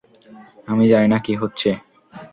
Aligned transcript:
আমি 0.67 0.83
জানি 0.91 1.07
না 1.09 1.17
কি 1.25 1.33
হচ্ছে। 1.41 1.69